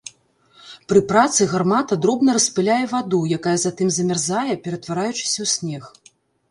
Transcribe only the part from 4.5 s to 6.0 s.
ператвараючыся ў снег.